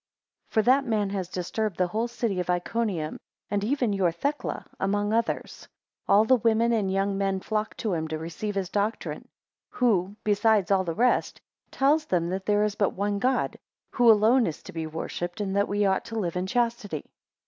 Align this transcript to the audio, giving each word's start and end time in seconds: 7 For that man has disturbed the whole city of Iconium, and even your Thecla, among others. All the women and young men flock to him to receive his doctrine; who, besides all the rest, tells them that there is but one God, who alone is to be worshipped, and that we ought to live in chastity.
7 0.49 0.53
For 0.53 0.65
that 0.65 0.83
man 0.85 1.11
has 1.11 1.29
disturbed 1.29 1.77
the 1.77 1.85
whole 1.85 2.07
city 2.07 2.39
of 2.39 2.49
Iconium, 2.49 3.19
and 3.51 3.63
even 3.63 3.93
your 3.93 4.11
Thecla, 4.11 4.65
among 4.79 5.13
others. 5.13 5.67
All 6.07 6.25
the 6.25 6.37
women 6.37 6.73
and 6.73 6.91
young 6.91 7.19
men 7.19 7.39
flock 7.39 7.77
to 7.77 7.93
him 7.93 8.07
to 8.07 8.17
receive 8.17 8.55
his 8.55 8.69
doctrine; 8.69 9.27
who, 9.69 10.15
besides 10.23 10.71
all 10.71 10.83
the 10.83 10.95
rest, 10.95 11.39
tells 11.69 12.05
them 12.05 12.29
that 12.29 12.47
there 12.47 12.63
is 12.63 12.73
but 12.73 12.95
one 12.95 13.19
God, 13.19 13.59
who 13.91 14.09
alone 14.09 14.47
is 14.47 14.63
to 14.63 14.73
be 14.73 14.87
worshipped, 14.87 15.39
and 15.39 15.55
that 15.55 15.67
we 15.69 15.85
ought 15.85 16.05
to 16.05 16.17
live 16.19 16.35
in 16.35 16.47
chastity. 16.47 17.05